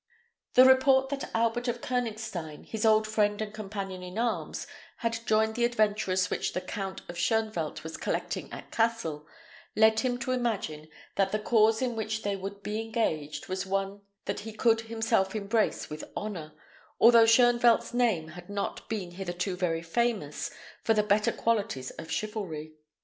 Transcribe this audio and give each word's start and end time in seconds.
The 0.55 0.65
report 0.65 1.09
that 1.09 1.29
Albert 1.35 1.67
of 1.67 1.79
Koënigstein, 1.79 2.65
his 2.65 2.87
old 2.87 3.05
friend 3.05 3.39
and 3.39 3.53
companion 3.53 4.01
in 4.01 4.17
arms, 4.17 4.65
had 4.97 5.19
joined 5.27 5.53
the 5.53 5.63
adventurers 5.63 6.31
which 6.31 6.53
the 6.53 6.59
Count 6.61 7.01
of 7.07 7.17
Shoenvelt 7.17 7.83
was 7.83 7.97
collecting 7.97 8.51
at 8.51 8.71
Cassel, 8.71 9.27
led 9.75 9.99
him 9.99 10.17
to 10.17 10.31
imagine 10.31 10.87
that 11.17 11.31
the 11.31 11.37
cause 11.37 11.83
in 11.83 11.95
which 11.95 12.23
they 12.23 12.35
would 12.35 12.63
be 12.63 12.81
engaged 12.81 13.47
was 13.47 13.67
one 13.67 14.01
that 14.25 14.39
he 14.39 14.53
could 14.53 14.81
himself 14.81 15.35
embrace 15.35 15.91
with 15.91 16.03
honour, 16.17 16.53
although 16.99 17.27
Shoenvelt's 17.27 17.93
name 17.93 18.29
had 18.29 18.49
not 18.49 18.89
been 18.89 19.11
hitherto 19.11 19.55
very 19.55 19.83
famous 19.83 20.49
for 20.81 20.95
the 20.95 21.03
better 21.03 21.31
qualities 21.31 21.91
of 21.91 22.09
chivalry. 22.09 22.73